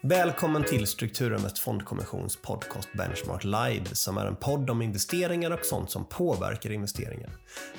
[0.00, 5.90] Välkommen till Strukturinvest Fondkommissions podcast Benchmark Live som är en podd om investeringar och sånt
[5.90, 7.30] som påverkar investeringar.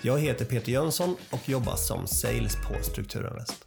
[0.02, 3.66] Jag heter Peter Jönsson och jobbar som sales på Strukturinvest.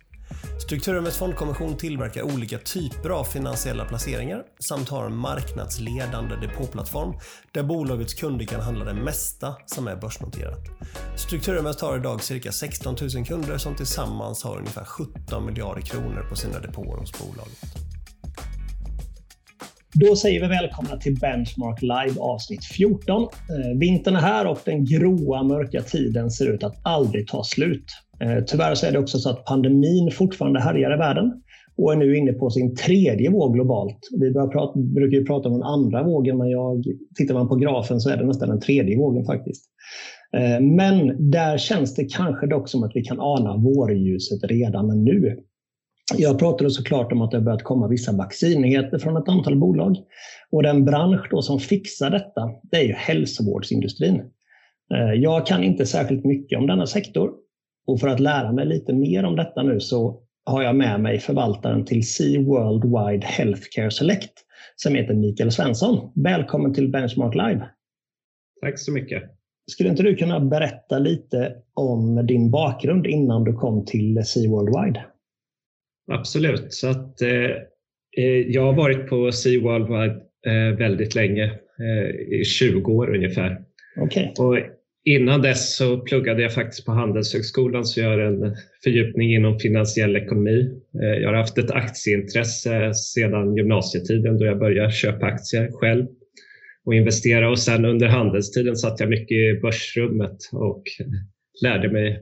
[0.62, 7.14] Strukturinvest Fondkommission tillverkar olika typer av finansiella placeringar samt har en marknadsledande depåplattform
[7.52, 10.60] där bolagets kunder kan handla det mesta som är börsnoterat.
[11.16, 16.36] Strukturinvest har idag cirka 16 000 kunder som tillsammans har ungefär 17 miljarder kronor på
[16.36, 17.90] sina depåer hos bolaget.
[19.94, 23.22] Då säger vi välkomna till Benchmark Live avsnitt 14.
[23.22, 27.84] Eh, vintern är här och den gråa mörka tiden ser ut att aldrig ta slut.
[28.20, 31.42] Eh, tyvärr så är det också så att pandemin fortfarande härjar i världen
[31.76, 33.98] och är nu inne på sin tredje våg globalt.
[34.20, 36.84] Vi prata, brukar ju prata om den andra vågen, men jag,
[37.16, 39.64] tittar man på grafen så är det nästan den tredje vågen faktiskt.
[40.36, 45.36] Eh, men där känns det kanske dock som att vi kan ana vårljuset redan nu.
[46.16, 49.96] Jag pratade såklart om att det har börjat komma vissa vaccinnyheter från ett antal bolag.
[50.50, 54.22] Och den bransch då som fixar detta, det är ju hälsovårdsindustrin.
[54.94, 57.30] Eh, jag kan inte särskilt mycket om denna sektor.
[57.86, 61.18] Och för att lära mig lite mer om detta nu så har jag med mig
[61.18, 64.32] förvaltaren till Sea Worldwide Healthcare Select
[64.76, 66.12] som heter Mikael Svensson.
[66.14, 67.68] Välkommen till Benchmark Live.
[68.62, 69.22] Tack så mycket.
[69.70, 75.04] Skulle inte du kunna berätta lite om din bakgrund innan du kom till Sea Worldwide?
[76.10, 76.74] Absolut.
[76.74, 77.50] Så att, eh,
[78.16, 81.44] eh, jag har varit på Sea Worldwide eh, väldigt länge,
[81.80, 83.58] eh, i 20 år ungefär.
[83.96, 84.26] Okay.
[84.38, 84.58] Och
[85.04, 90.16] innan dess så pluggade jag faktiskt på Handelshögskolan så jag har en fördjupning inom finansiell
[90.16, 90.70] ekonomi.
[91.02, 96.06] Eh, jag har haft ett aktieintresse sedan gymnasietiden då jag började köpa aktier själv
[96.84, 100.82] och investera och sen under handelstiden satt jag mycket i börsrummet och
[101.62, 102.20] lärde mig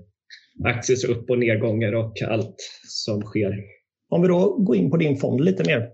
[0.65, 3.78] aktiers upp och nedgångar och allt som sker.
[4.09, 5.89] Om vi då går in på din fond lite mer.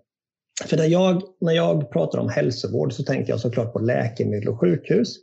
[0.64, 4.60] För när jag, när jag pratar om hälsovård så tänker jag såklart på läkemedel och
[4.60, 5.16] sjukhus.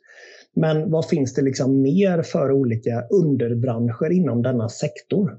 [0.56, 5.38] Men vad finns det liksom mer för olika underbranscher inom denna sektor?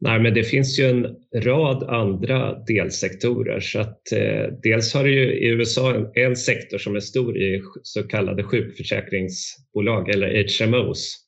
[0.00, 3.60] Nej, men det finns ju en rad andra delsektorer.
[3.60, 7.38] Så att, eh, dels har du ju i USA en, en, sektor som är stor
[7.38, 11.18] i så kallade sjukförsäkringsbolag eller HMOs.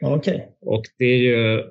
[0.00, 0.40] Okay.
[0.60, 1.62] Och det är ju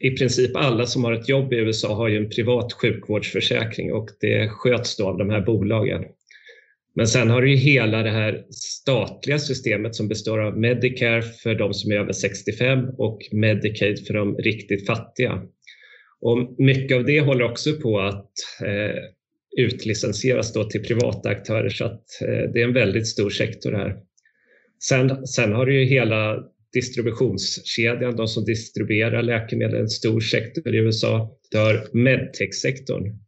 [0.00, 4.08] i princip alla som har ett jobb i USA har ju en privat sjukvårdsförsäkring och
[4.20, 6.04] det sköts då av de här bolagen.
[6.94, 11.54] Men sen har du ju hela det här statliga systemet som består av Medicare för
[11.54, 15.42] de som är över 65 och Medicaid för de riktigt fattiga.
[16.20, 18.32] Och mycket av det håller också på att
[18.64, 19.02] eh,
[19.64, 23.96] utlicensieras då till privata aktörer så att eh, det är en väldigt stor sektor här.
[24.84, 30.78] Sen, sen har du ju hela distributionskedjan, de som distribuerar läkemedel, en stor sektor i
[30.78, 31.38] USA.
[31.50, 33.18] Du har medtech-sektorn,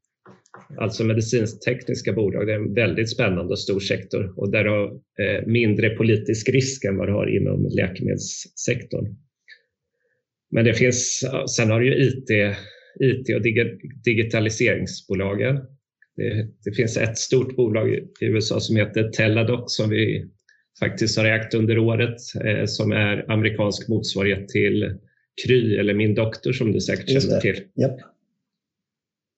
[0.78, 2.46] alltså medicintekniska bolag.
[2.46, 6.84] Det är en väldigt spännande och stor sektor och där har eh, mindre politisk risk
[6.84, 9.16] än vad du har inom läkemedelssektorn.
[10.50, 11.24] Men det finns,
[11.56, 12.30] sen har du ju IT,
[13.00, 13.42] IT och
[14.04, 15.56] digitaliseringsbolagen.
[16.16, 20.30] Det, det finns ett stort bolag i USA som heter Teladoc som vi
[20.78, 24.98] faktiskt har ägt under året eh, som är amerikansk motsvarighet till
[25.44, 27.56] Kry eller Min doktor som du säkert känner till.
[27.56, 27.96] Yep.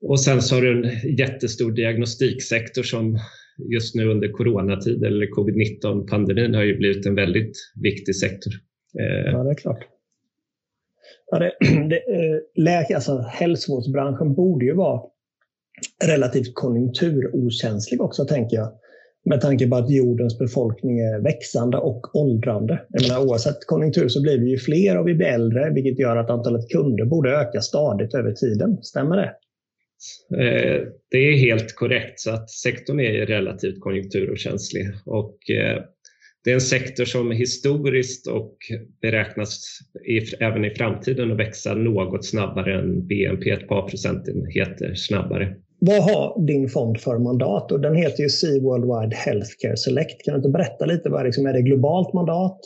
[0.02, 3.18] Och sen så har du en jättestor diagnostiksektor som
[3.72, 8.52] just nu under coronatid eller covid-19 pandemin har ju blivit en väldigt viktig sektor.
[9.00, 9.84] Eh, ja, det är klart.
[11.30, 11.52] Ja, det,
[11.88, 15.02] det, eh, läk, alltså, hälsovårdsbranschen borde ju vara
[16.04, 18.72] relativt konjunkturokänslig också, tänker jag.
[19.24, 22.82] Med tanke på att jordens befolkning är växande och åldrande.
[22.88, 26.16] Jag menar, oavsett konjunktur så blir vi ju fler och vi blir äldre, vilket gör
[26.16, 28.82] att antalet kunder borde öka stadigt över tiden.
[28.82, 29.34] Stämmer det?
[30.36, 35.82] Eh, det är helt korrekt, så att sektorn är relativt konjunkturokänslig och eh,
[36.44, 38.56] det är en sektor som historiskt och
[39.02, 39.78] beräknas
[40.40, 45.56] även i framtiden att växa något snabbare än BNP, ett par procentenheter snabbare.
[45.84, 47.72] Vad har din fond för mandat?
[47.72, 50.24] Och den heter ju Sea Worldwide Healthcare Select.
[50.24, 51.08] Kan du inte berätta lite?
[51.08, 52.58] Vad är, liksom, är det globalt mandat?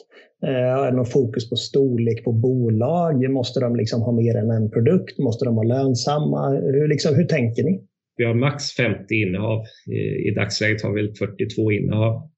[0.46, 3.30] Eh, är det någon fokus på storlek på bolag?
[3.30, 5.18] Måste de liksom ha mer än en produkt?
[5.18, 6.48] Måste de vara lönsamma?
[6.50, 7.80] Hur, liksom, hur tänker ni?
[8.16, 9.64] Vi har max 50 innehav.
[9.86, 12.30] I, i dagsläget har vi 42 innehav.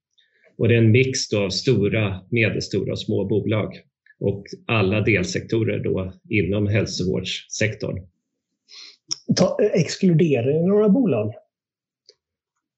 [0.59, 3.73] Och det är en mix av stora, medelstora och små bolag
[4.21, 7.99] och alla delsektorer då inom hälsovårdssektorn.
[9.37, 11.35] Ta, exkluderar ni några bolag?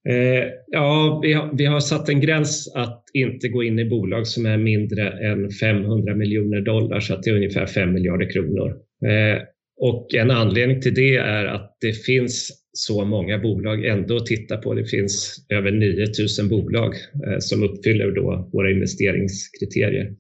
[0.09, 4.27] Eh, ja, vi har, vi har satt en gräns att inte gå in i bolag
[4.27, 8.69] som är mindre än 500 miljoner dollar, så att det är ungefär 5 miljarder kronor.
[9.07, 9.43] Eh,
[9.83, 14.57] Och en anledning till det är att det finns så många bolag ändå att titta
[14.57, 14.75] på.
[14.75, 16.95] Det finns över 9000 bolag
[17.27, 20.13] eh, som uppfyller då våra investeringskriterier.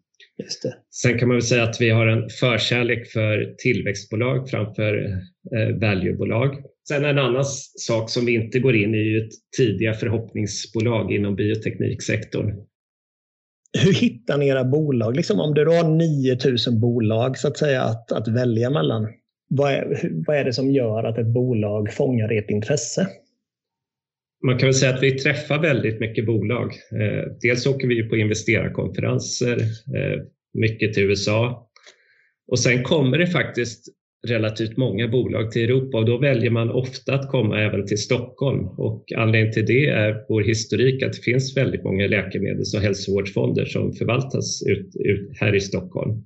[0.91, 5.05] Sen kan man väl säga att vi har en förkärlek för tillväxtbolag framför
[5.57, 6.57] eh, valuebolag.
[6.89, 7.45] Sen en annan
[7.77, 12.55] sak som vi inte går in i är ju tidiga förhoppningsbolag inom biotekniksektorn.
[13.79, 15.17] Hur hittar ni era bolag?
[15.17, 19.09] Liksom om du har 9000 bolag så att säga att, att välja mellan.
[19.49, 23.07] Vad är, vad är det som gör att ett bolag fångar ert intresse?
[24.47, 26.75] Man kan väl säga att vi träffar väldigt mycket bolag.
[27.01, 29.61] Eh, dels åker vi på investerarkonferenser,
[29.97, 30.23] eh,
[30.55, 31.71] mycket till USA.
[32.49, 33.85] Och sen kommer det faktiskt
[34.27, 38.67] relativt många bolag till Europa och då väljer man ofta att komma även till Stockholm.
[38.67, 43.65] Och anledningen till det är vår historik att det finns väldigt många läkemedels och hälsovårdsfonder
[43.65, 46.25] som förvaltas ut, ut här i Stockholm.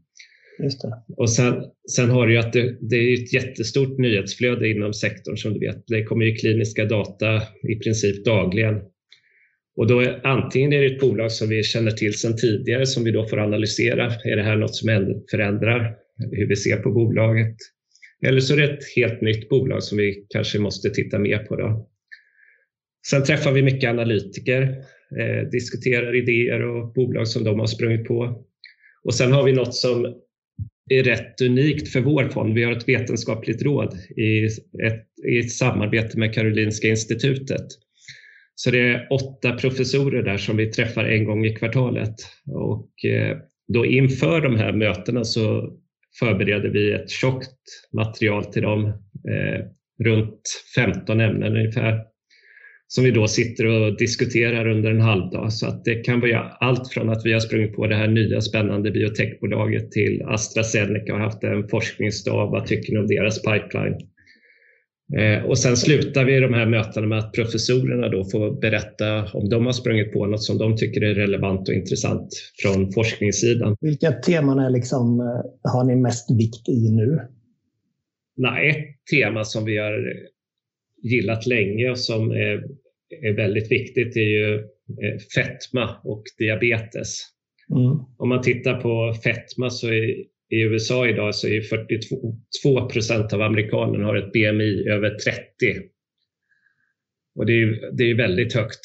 [1.16, 1.64] Och sen,
[1.96, 5.60] sen har du ju att det, det, är ett jättestort nyhetsflöde inom sektorn som du
[5.60, 5.84] vet.
[5.86, 8.80] Det kommer ju kliniska data i princip dagligen.
[9.76, 13.04] Och då är, antingen är det ett bolag som vi känner till sedan tidigare som
[13.04, 14.12] vi då får analysera.
[14.24, 14.88] Är det här något som
[15.30, 15.96] förändrar
[16.32, 17.56] hur vi ser på bolaget?
[18.26, 21.56] Eller så är det ett helt nytt bolag som vi kanske måste titta mer på.
[21.56, 21.88] Då.
[23.06, 24.62] Sen träffar vi mycket analytiker,
[25.20, 28.44] eh, diskuterar idéer och bolag som de har sprungit på.
[29.04, 30.14] Och sen har vi något som
[30.90, 32.54] är rätt unikt för vår fond.
[32.54, 34.44] Vi har ett vetenskapligt råd i
[34.86, 37.66] ett, i ett samarbete med Karolinska institutet.
[38.54, 42.14] Så det är åtta professorer där som vi träffar en gång i kvartalet.
[42.46, 43.36] Och eh,
[43.68, 45.72] då inför de här mötena så
[46.18, 47.60] förbereder vi ett tjockt
[47.92, 48.86] material till dem,
[49.28, 49.64] eh,
[50.04, 50.40] runt
[50.76, 52.00] 15 ämnen ungefär,
[52.88, 55.52] som vi då sitter och diskuterar under en halvdag.
[55.52, 58.40] Så att det kan vara allt från att vi har sprungit på det här nya
[58.40, 62.50] spännande biotechbolaget till AstraZeneca har haft en forskningsdag.
[62.50, 63.98] Vad tycker ni om deras pipeline?
[65.16, 69.48] Eh, och sen slutar vi de här mötena med att professorerna då får berätta om
[69.48, 72.28] de har sprungit på något som de tycker är relevant och intressant
[72.62, 73.76] från forskningssidan.
[73.80, 77.20] Vilka teman är liksom, eh, har ni mest vikt i nu?
[78.36, 80.12] Nej, ett tema som vi har
[81.04, 82.64] gillat länge och som är,
[83.22, 87.18] är väldigt viktigt är ju eh, fetma och diabetes.
[87.70, 87.98] Mm.
[88.18, 93.42] Om man tittar på fetma så är i USA idag så är 42 procent av
[93.42, 95.44] amerikanerna har ett BMI över 30.
[97.34, 98.80] Och det är, det är väldigt högt.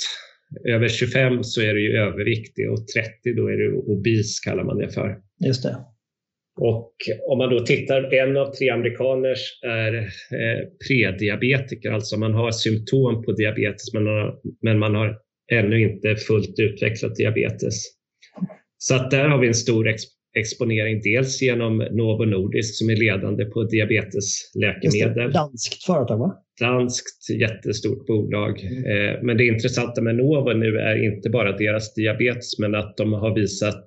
[0.66, 4.78] Över 25 så är det ju överviktig och 30 då är det obis kallar man
[4.78, 5.18] det för.
[5.46, 5.78] Just det.
[6.62, 6.94] Och
[7.30, 13.24] om man då tittar, en av tre amerikaners är eh, prediabetiker, alltså man har symptom
[13.24, 14.04] på diabetes men,
[14.62, 15.18] men man har
[15.52, 17.76] ännu inte fullt utvecklat diabetes.
[18.78, 19.96] Så att där har vi en stor
[20.38, 25.32] exponering, dels genom Novo Nordisk som är ledande på diabetesläkemedel.
[25.32, 26.36] Danskt företag va?
[26.60, 28.64] Danskt jättestort bolag.
[28.64, 28.84] Mm.
[28.84, 33.14] Eh, men det intressanta med Novo nu är inte bara deras diabetes men att de
[33.14, 33.86] har visat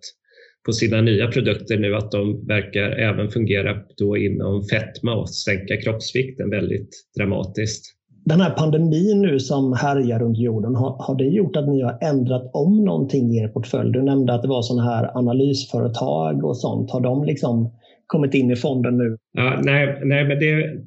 [0.67, 5.77] på sina nya produkter nu att de verkar även fungera då inom fetma och sänka
[5.77, 7.85] kroppsvikten väldigt dramatiskt.
[8.25, 11.99] Den här pandemin nu som härjar runt jorden, har, har det gjort att ni har
[12.03, 13.93] ändrat om någonting i er portfölj?
[13.93, 16.91] Du nämnde att det var sådana här analysföretag och sånt.
[16.91, 17.73] Har de liksom
[18.07, 19.17] kommit in i fonden nu?
[19.33, 20.81] Ja, nej, nej, men det,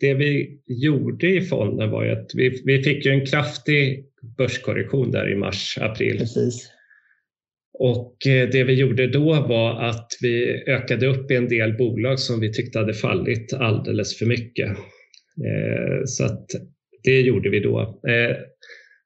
[0.00, 4.04] det vi gjorde i fonden var ju att vi, vi fick ju en kraftig
[4.38, 6.18] börskorrektion där i mars, april.
[6.18, 6.70] Precis.
[7.78, 12.18] Och eh, det vi gjorde då var att vi ökade upp i en del bolag
[12.18, 14.68] som vi tyckte hade fallit alldeles för mycket.
[15.46, 16.46] Eh, så att
[17.04, 17.80] det gjorde vi då.
[18.08, 18.36] Eh,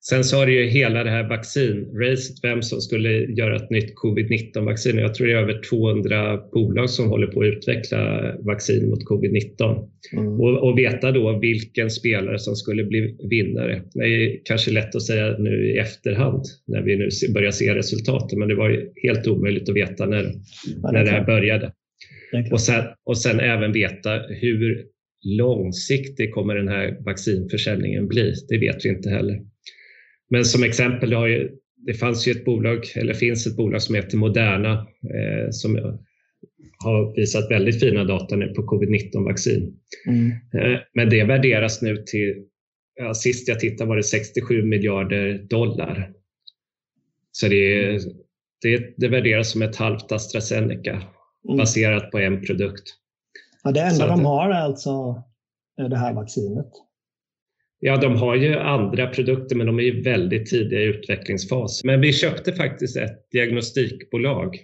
[0.09, 3.94] Sen så har det ju hela det här vaccinracet, vem som skulle göra ett nytt
[3.94, 4.99] covid-19-vaccin.
[4.99, 9.88] Jag tror det är över 200 bolag som håller på att utveckla vaccin mot covid-19.
[10.12, 10.40] Mm.
[10.40, 13.82] Och, och, veta då vilken spelare som skulle bli vinnare.
[13.94, 18.38] Det är kanske lätt att säga nu i efterhand när vi nu börjar se resultaten,
[18.38, 20.32] men det var ju helt omöjligt att veta när,
[20.82, 21.73] ja, när det här började.
[22.52, 24.85] Och sen, och sen även veta hur
[25.25, 28.35] långsiktig kommer den här vaccinförsäljningen bli?
[28.49, 29.51] Det vet vi inte heller.
[30.32, 31.50] Men som exempel, det, ju,
[31.86, 34.72] det fanns ju ett bolag, eller finns ett bolag som heter Moderna
[35.02, 35.98] eh, som
[36.84, 39.76] har visat väldigt fina data nu på covid-19-vaccin.
[40.06, 40.30] Mm.
[40.30, 42.44] Eh, men det värderas nu till,
[42.94, 46.12] ja, sist jag tittade var det 67 miljarder dollar.
[47.32, 47.98] Så det,
[48.62, 51.56] det, det värderas som ett halvt AstraZeneca mm.
[51.56, 52.84] baserat på en produkt.
[53.64, 55.22] Ja, det enda de har är alltså
[55.76, 56.72] det här vaccinet?
[57.84, 61.84] Ja, de har ju andra produkter, men de är väldigt tidiga i utvecklingsfas.
[61.84, 64.56] Men vi köpte faktiskt ett diagnostikbolag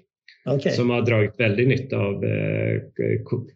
[0.46, 0.72] okay.
[0.72, 2.80] som har dragit väldigt nytta av eh,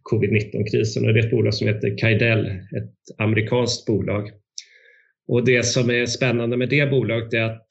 [0.03, 1.07] covid-19-krisen.
[1.07, 4.31] Och det är ett bolag som heter Kaidel, ett amerikanskt bolag.
[5.29, 7.67] Och Det som är spännande med det bolaget är att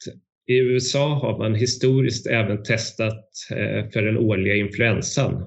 [0.46, 5.44] i USA har man historiskt även testat eh, för den årliga influensan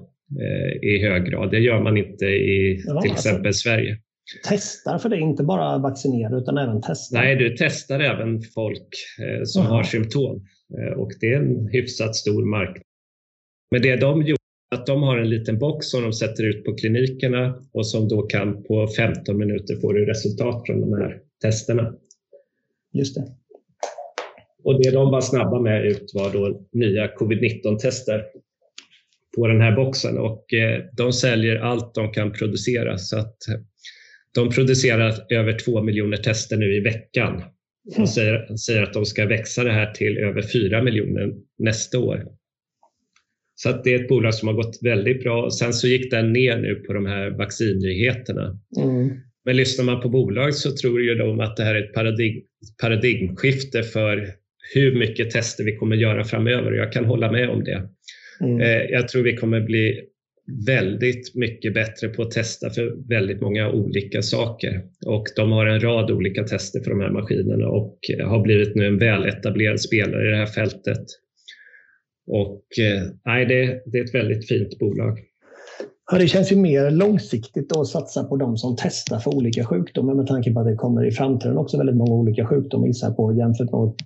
[0.82, 1.50] i hög grad.
[1.50, 3.98] Det gör man inte i till alltså, exempel Sverige.
[4.44, 7.18] Testar för det, inte bara vaccinerar utan även testar?
[7.18, 8.88] Nej, du testar även folk
[9.44, 9.74] som Aha.
[9.74, 10.46] har symptom
[10.96, 12.82] och det är en hyfsat stor marknad.
[13.70, 14.40] Men det de gjorde
[14.74, 18.22] att de har en liten box som de sätter ut på klinikerna och som då
[18.22, 21.94] kan på 15 minuter få resultat från de här testerna.
[22.92, 23.24] Just det.
[24.64, 28.24] Och det de var snabba med ut var då nya covid-19-tester
[29.36, 33.36] på den här boxen och eh, de säljer allt de kan producera så att
[34.36, 37.42] de producerar över två miljoner tester nu i veckan
[37.98, 42.24] och säger, säger att de ska växa det här till över fyra miljoner nästa år.
[43.54, 45.50] Så att det är ett bolag som har gått väldigt bra.
[45.50, 48.58] Sen så gick den ner nu på de här vaccinnyheterna.
[48.82, 49.10] Mm.
[49.44, 52.42] Men lyssnar man på bolag så tror ju de att det här är ett paradigm,
[52.82, 54.28] paradigmskifte för
[54.74, 56.72] hur mycket tester vi kommer göra framöver.
[56.72, 57.88] Jag kan hålla med om det.
[58.40, 58.60] Mm.
[58.60, 60.00] Eh, jag tror vi kommer bli
[60.66, 64.82] väldigt mycket bättre på att testa för väldigt många olika saker.
[65.06, 68.86] Och de har en rad olika tester för de här maskinerna och har blivit nu
[68.86, 71.04] en väletablerad spelare i det här fältet.
[72.26, 75.18] Och eh, nej, det, det är ett väldigt fint bolag.
[76.12, 80.14] Ja, det känns ju mer långsiktigt att satsa på de som testar för olika sjukdomar
[80.14, 83.32] med tanke på att det kommer i framtiden också väldigt många olika sjukdomar gissar på
[83.32, 83.96] jämfört med att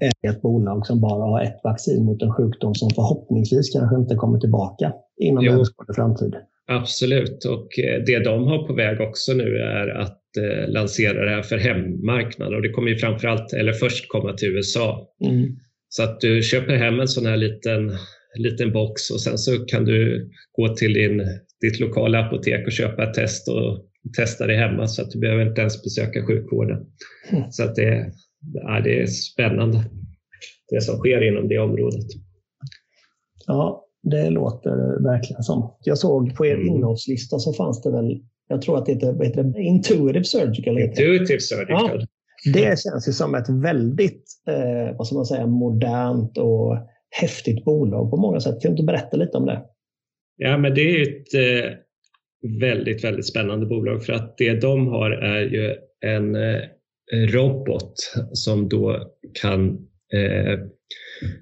[0.00, 4.38] ett bolag som bara har ett vaccin mot en sjukdom som förhoppningsvis kanske inte kommer
[4.38, 6.34] tillbaka inom överskådlig framtid.
[6.70, 11.30] Absolut, och eh, det de har på väg också nu är att eh, lansera det
[11.30, 15.08] här för hemmarknaden och det kommer ju framförallt, eller först komma till USA.
[15.24, 15.56] Mm.
[15.88, 17.92] Så att du köper hem en sån här liten,
[18.38, 21.22] liten box och sen så kan du gå till din,
[21.60, 23.84] ditt lokala apotek och köpa ett test och
[24.16, 26.86] testa det hemma så att du behöver inte ens besöka sjukvården.
[27.30, 27.50] Mm.
[27.50, 28.12] Så att det,
[28.54, 29.84] ja, det är spännande
[30.68, 32.06] det som sker inom det området.
[33.46, 35.74] Ja, det låter verkligen som.
[35.84, 36.66] Jag såg på er mm.
[36.66, 39.62] innehållslista så fanns det väl, jag tror att det heter, heter det?
[39.62, 40.78] Intuitive Surgical.
[40.78, 42.06] Intuitive Surgical.
[42.44, 46.76] Ja, det känns ju som ett väldigt eh, vad ska man säga, modernt och
[47.10, 48.60] häftigt bolag på många sätt.
[48.62, 49.62] Kan du inte berätta lite om det?
[50.36, 51.70] Ja, men det är ett eh,
[52.60, 56.60] väldigt, väldigt spännande bolag för att det de har är ju en eh,
[57.12, 57.94] robot
[58.32, 59.12] som då
[59.42, 59.68] kan
[60.12, 60.58] eh,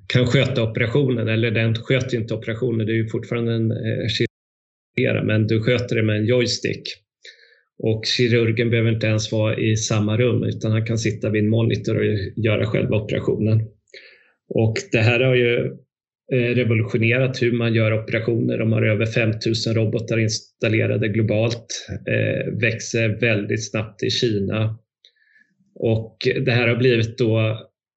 [0.07, 5.47] kan sköta operationen, eller den sköter inte operationen, det är ju fortfarande en eh, men
[5.47, 6.83] du sköter det med en joystick.
[7.79, 11.51] Och kirurgen behöver inte ens vara i samma rum utan han kan sitta vid en
[11.51, 12.05] monitor och
[12.45, 13.61] göra själva operationen.
[14.49, 15.67] Och det här har ju
[16.33, 18.59] eh, revolutionerat hur man gör operationer.
[18.59, 24.79] De har över 5000 robotar installerade globalt, eh, växer väldigt snabbt i Kina.
[25.79, 27.39] Och det här har blivit då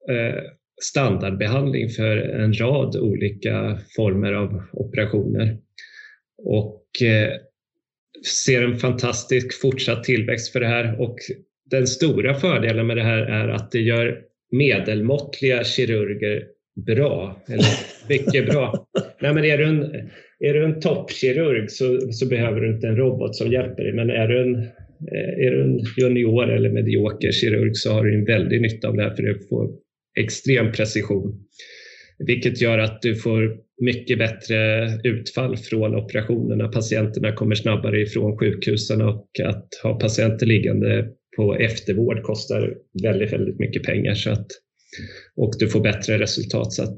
[0.10, 0.44] eh,
[0.82, 5.58] standardbehandling för en rad olika former av operationer.
[6.38, 6.86] Och
[8.26, 11.16] ser en fantastisk fortsatt tillväxt för det här och
[11.72, 14.22] den stora fördelen med det här är att det gör
[14.52, 16.48] medelmåttliga kirurger
[16.86, 17.66] bra, eller
[18.10, 18.88] mycket bra.
[19.20, 19.84] Nej, men är du en,
[20.40, 24.10] är du en toppkirurg så, så behöver du inte en robot som hjälper dig, men
[24.10, 24.70] är du en, eh,
[25.12, 28.96] Eh, är du en junior eller medioker kirurg så har du en väldig nytta av
[28.96, 29.70] det här för du får
[30.20, 31.40] extrem precision.
[32.20, 36.68] Vilket gör att du får mycket bättre utfall från operationerna.
[36.68, 43.60] Patienterna kommer snabbare ifrån sjukhusen och att ha patienter liggande på eftervård kostar väldigt, väldigt
[43.60, 44.48] mycket pengar så att,
[45.36, 46.74] och du får bättre resultat.
[46.74, 46.98] Så att,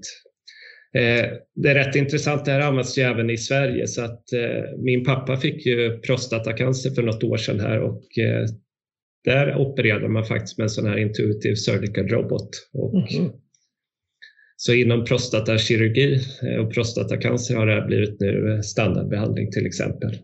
[1.56, 5.04] det är rätt intressant, det här används ju även i Sverige så att eh, min
[5.04, 8.46] pappa fick ju prostatacancer för något år sedan här och eh,
[9.24, 12.50] där opererade man faktiskt med en sån här intuitive surgical robot.
[12.74, 13.32] Och mm.
[14.56, 20.18] Så inom prostatakirurgi eh, och prostatacancer har det här blivit nu eh, standardbehandling till exempel.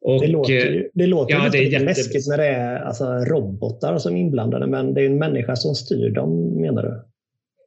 [0.00, 3.98] Och, det låter ju, eh, det låter ja, lite läskigt när det är alltså, robotar
[3.98, 7.02] som är inblandade, men det är en människa som styr dem menar du?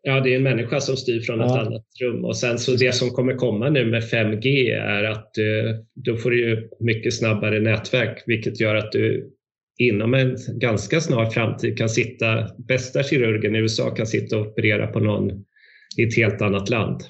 [0.01, 1.46] Ja, det är en människa som styr från ja.
[1.46, 2.25] ett annat rum.
[2.25, 5.32] Och sen så det som kommer komma nu med 5G är att
[5.96, 9.32] då får du ju mycket snabbare nätverk, vilket gör att du
[9.79, 14.88] inom en ganska snar framtid kan sitta, bästa kirurgen i USA kan sitta och operera
[14.88, 15.32] på någon
[15.98, 17.01] i ett helt annat land.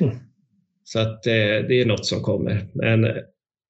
[0.00, 0.16] Mm.
[0.84, 1.32] Så att eh,
[1.68, 2.66] det är något som kommer.
[2.74, 3.06] Men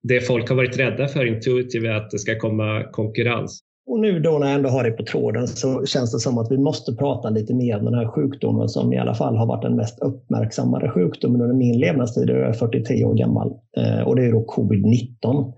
[0.03, 3.61] det folk har varit rädda för Intuitive är att det ska komma konkurrens.
[3.89, 6.51] Och nu då när jag ändå har det på tråden så känns det som att
[6.51, 9.63] vi måste prata lite mer om den här sjukdomen som i alla fall har varit
[9.63, 12.29] den mest uppmärksammade sjukdomen under min levnadstid.
[12.29, 15.53] Jag är 43 år gammal eh, och det är då covid-19.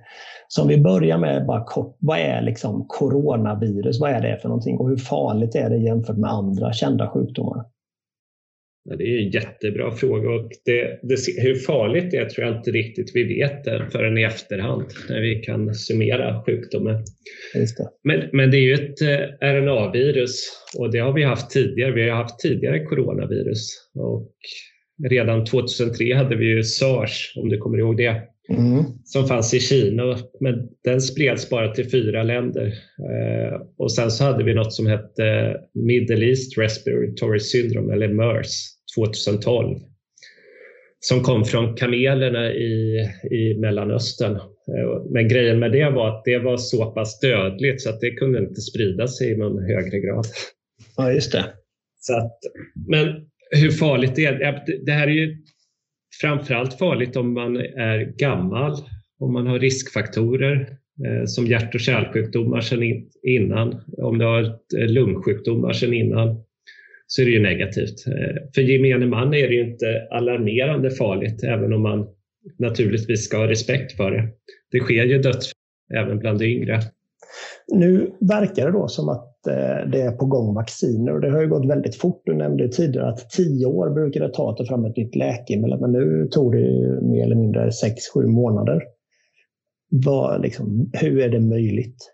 [0.49, 4.01] Så om vi börjar med bara kort, vad är liksom coronavirus?
[4.01, 7.65] Vad är det för någonting och hur farligt är det jämfört med andra kända sjukdomar?
[8.85, 12.71] Det är en jättebra fråga och det, det, hur farligt det är tror jag inte
[12.71, 17.05] riktigt vi vet förrän i efterhand när vi kan summera sjukdomen.
[18.05, 21.93] Men, men det är ju ett eh, RNA-virus och det har vi haft tidigare.
[21.93, 24.33] Vi har haft tidigare coronavirus och
[25.09, 28.85] redan 2003 hade vi ju sars, om du kommer ihåg det, mm.
[29.05, 30.19] som fanns i Kina.
[30.41, 32.67] Men den spreds bara till fyra länder.
[32.99, 38.67] Eh, och sen så hade vi något som hette Middle East Respiratory Syndrome, eller MERS,
[38.97, 39.79] 2012
[41.01, 44.37] som kom från kamelerna i, i Mellanöstern.
[44.37, 48.11] Eh, men grejen med det var att det var så pass dödligt så att det
[48.11, 50.27] kunde inte sprida sig i någon högre grad.
[50.97, 51.45] Ja, just det.
[52.01, 52.39] Så att,
[52.89, 53.07] men
[53.51, 54.65] hur farligt det är?
[54.87, 55.37] Det här är ju
[56.21, 58.77] framförallt farligt om man är gammal,
[59.19, 60.77] om man har riskfaktorer
[61.07, 62.83] eh, som hjärt och kärlsjukdomar sedan
[63.23, 64.43] innan, om du har
[64.79, 66.45] eh, lungsjukdomar sedan innan
[67.07, 68.07] så är det ju negativt.
[68.07, 72.07] Eh, för gemene man är det ju inte alarmerande farligt, även om man
[72.59, 74.29] naturligtvis ska ha respekt för det.
[74.71, 75.55] Det sker ju dödsfall
[75.95, 76.81] även bland de yngre.
[77.73, 81.41] Nu verkar det då som att eh, det är på gång vacciner och det har
[81.41, 82.23] ju gått väldigt fort.
[82.25, 85.81] Du nämnde tidigare att tio år brukar det ta att ta fram ett nytt läkemedel,
[85.81, 86.59] men nu tog det
[87.03, 88.83] mer eller mindre sex, sju månader.
[89.91, 92.13] Vad, liksom, hur är det möjligt?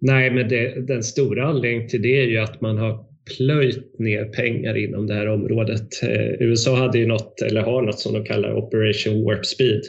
[0.00, 3.04] Nej, men det, den stora anledningen till det är ju att man har
[3.36, 6.02] plöjt ner pengar inom det här området.
[6.02, 9.82] Eh, USA hade ju något, eller har något som de kallar Operation Warp Speed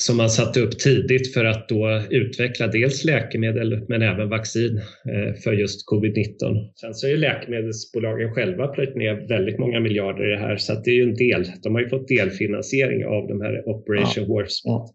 [0.00, 5.34] som man satte upp tidigt för att då utveckla dels läkemedel men även vaccin eh,
[5.34, 6.70] för just covid-19.
[6.80, 10.84] Sen så är läkemedelsbolagen själva plöjt ner väldigt många miljarder i det här så att
[10.84, 11.44] det är ju en del.
[11.62, 14.34] De har ju fått delfinansiering av de här Operation ja.
[14.34, 14.48] Warp.
[14.64, 14.94] Ja.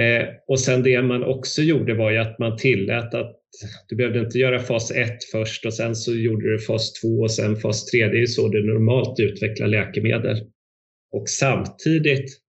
[0.00, 3.36] Eh, och sen det man också gjorde var ju att man tillät att
[3.88, 7.30] du behövde inte göra fas 1 först och sen så gjorde du fas 2 och
[7.30, 8.08] sen fas 3.
[8.08, 10.36] Det är så du normalt utvecklar läkemedel.
[11.12, 12.40] Och samtidigt,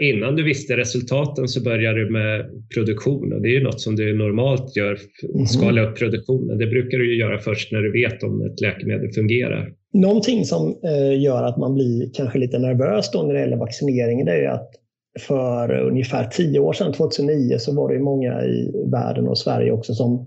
[0.00, 3.96] innan du visste resultaten så började du med produktion och det är ju något som
[3.96, 4.98] du normalt gör,
[5.34, 5.46] mhm.
[5.46, 6.58] skala upp produktionen.
[6.58, 9.72] Det brukar du ju göra först när du vet om ett läkemedel fungerar.
[9.92, 14.24] Någonting som eh, gör att man blir kanske lite nervös då när det gäller vaccinering
[14.24, 14.70] det är ju att
[15.18, 19.94] för ungefär tio år sedan, 2009, så var det många i världen och Sverige också
[19.94, 20.26] som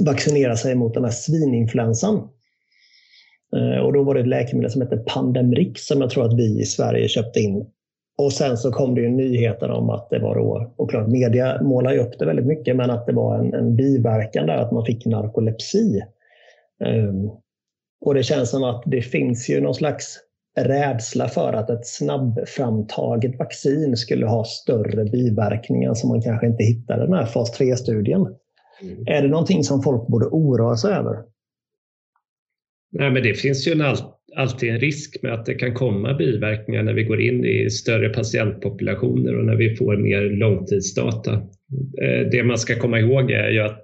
[0.00, 2.28] vaccinerade sig mot den här svininfluensan.
[3.56, 6.60] Eh, och då var det ett läkemedel som hette Pandemrix som jag tror att vi
[6.60, 7.66] i Sverige köpte in.
[8.18, 11.62] Och sen så kom det ju nyheter om att det var då, och klart media
[11.62, 14.72] målar ju upp det väldigt mycket, men att det var en, en biverkan där, att
[14.72, 16.02] man fick narkolepsi.
[16.84, 17.30] Um,
[18.00, 20.18] och det känns som att det finns ju någon slags
[20.58, 27.02] rädsla för att ett snabbframtaget vaccin skulle ha större biverkningar som man kanske inte hittade
[27.02, 28.20] i den här fas 3-studien.
[28.82, 29.04] Mm.
[29.06, 31.22] Är det någonting som folk borde oroa sig över?
[32.90, 33.96] Nej, men det finns ju en all,
[34.38, 38.08] alltid en risk med att det kan komma biverkningar när vi går in i större
[38.08, 41.32] patientpopulationer och när vi får mer långtidsdata.
[42.02, 43.82] Eh, det man ska komma ihåg är ju att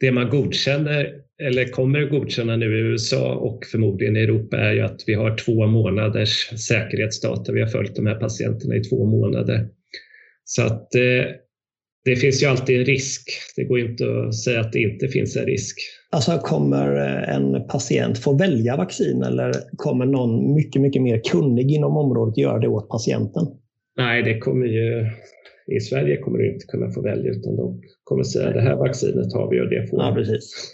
[0.00, 4.72] det man godkänner eller kommer att godkänna nu i USA och förmodligen i Europa är
[4.72, 7.52] ju att vi har två månaders säkerhetsdata.
[7.52, 9.68] Vi har följt de här patienterna i två månader.
[10.44, 11.24] Så att eh,
[12.04, 13.30] det finns ju alltid en risk.
[13.56, 15.76] Det går inte att säga att det inte finns en risk.
[16.12, 21.70] Alltså kommer eh, en patient få välja vaccin eller kommer någon mycket, mycket mer kunnig
[21.70, 23.46] inom området göra det åt patienten?
[23.96, 25.06] Nej, det kommer ju
[25.76, 29.32] i Sverige kommer du inte kunna få välja utan de kommer säga det här vaccinet
[29.32, 30.72] har vi och det får Ja, precis.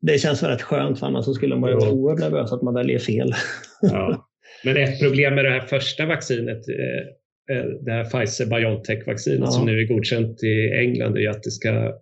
[0.00, 2.74] Det känns väldigt skönt för annars så skulle man ju vara oerhört nervös att man
[2.74, 3.32] väljer fel.
[3.82, 4.28] Ja.
[4.64, 9.46] Men ett problem med det här första vaccinet, eh, eh, det här Pfizer-Biontech-vaccinet ja.
[9.46, 11.92] som nu är godkänt i England, är att det ska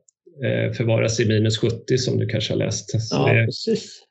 [0.76, 3.00] förvaras i minus 70 som du kanske har läst.
[3.00, 4.04] Så ja, det, precis.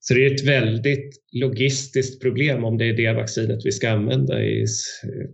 [0.00, 4.42] Så det är ett väldigt logistiskt problem om det är det vaccinet vi ska använda.
[4.42, 4.66] I,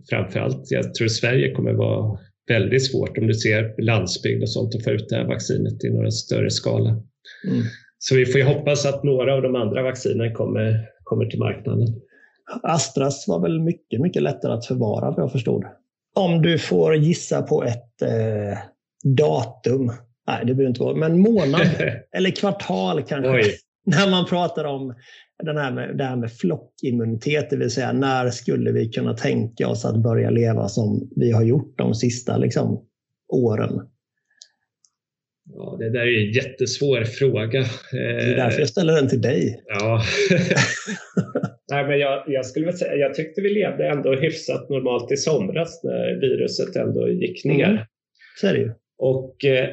[0.09, 4.83] framförallt, jag tror Sverige kommer vara väldigt svårt om du ser landsbygd och sånt att
[4.83, 6.89] få ut det här vaccinet i några större skala.
[6.89, 7.63] Mm.
[7.97, 11.87] Så vi får ju hoppas att några av de andra vaccinen kommer, kommer till marknaden.
[12.63, 15.63] Astras var väl mycket, mycket lättare att förvara vad jag förstod.
[16.15, 18.57] Om du får gissa på ett eh,
[19.17, 19.91] datum,
[20.27, 21.67] nej det behöver inte vara, men månad
[22.15, 23.31] eller kvartal kanske.
[23.31, 23.55] Oj.
[23.85, 24.95] när man pratar om
[25.43, 29.67] den här med, det här med flockimmunitet, det vill säga när skulle vi kunna tänka
[29.67, 32.85] oss att börja leva som vi har gjort de sista liksom,
[33.33, 33.81] åren?
[35.49, 37.65] Ja, det där är en jättesvår fråga.
[37.91, 39.63] Det är därför jag ställer den till dig.
[39.67, 40.03] Ja.
[41.71, 45.17] Nej, men jag, jag, skulle väl säga, jag tyckte vi levde ändå hyfsat normalt i
[45.17, 47.69] somras när viruset ändå gick ner.
[47.69, 47.83] Mm.
[48.41, 48.71] Så är det ju.
[48.97, 49.69] Och eh,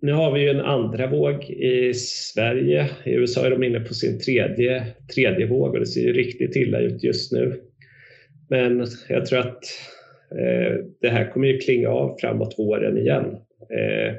[0.00, 2.90] nu har vi ju en andra våg i Sverige.
[3.04, 6.56] I USA är de inne på sin tredje, tredje våg och det ser ju riktigt
[6.56, 7.60] illa ut just nu.
[8.50, 9.64] Men jag tror att
[10.30, 13.24] eh, det här kommer ju klinga av framåt våren igen.
[13.70, 14.14] Eh,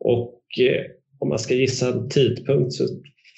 [0.00, 0.84] och eh,
[1.18, 2.84] om man ska gissa en tidpunkt så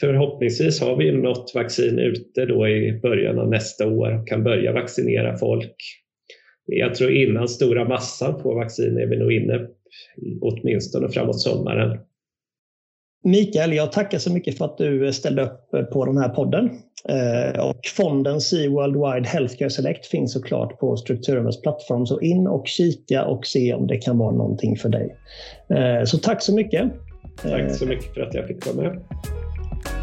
[0.01, 4.73] förhoppningsvis har vi något vaccin ute då i början av nästa år och kan börja
[4.73, 5.77] vaccinera folk.
[6.67, 9.67] Jag tror innan stora massan på vaccin är vi nog inne
[10.41, 11.99] åtminstone framåt sommaren.
[13.25, 16.71] Mikael, jag tackar så mycket för att du ställde upp på den här podden.
[17.09, 22.07] Eh, och fonden Sea Worldwide Healthcare Select finns såklart på Strukturumets plattform.
[22.07, 25.17] Så in och kika och se om det kan vara någonting för dig.
[25.69, 26.93] Eh, så tack så mycket.
[27.43, 29.01] Tack så mycket för att jag fick vara med.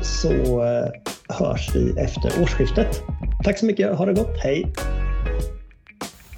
[0.02, 0.90] Så eh,
[1.30, 3.02] hörs vi efter årsskiftet.
[3.44, 3.96] Tack så mycket.
[3.96, 4.38] Ha det gott.
[4.38, 4.66] Hej!